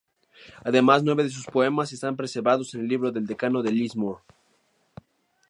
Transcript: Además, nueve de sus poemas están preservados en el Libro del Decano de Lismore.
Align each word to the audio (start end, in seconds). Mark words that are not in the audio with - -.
Además, 0.63 1.03
nueve 1.03 1.23
de 1.23 1.29
sus 1.29 1.45
poemas 1.45 1.93
están 1.93 2.15
preservados 2.15 2.73
en 2.73 2.81
el 2.81 2.87
Libro 2.87 3.11
del 3.11 3.27
Decano 3.27 3.61
de 3.61 3.71
Lismore. 3.71 4.23